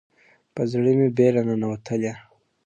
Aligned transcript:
په 0.53 0.61
زړه 0.71 0.91
مې 0.97 1.07
بیره 1.17 1.41
ننوتلې 1.47 2.13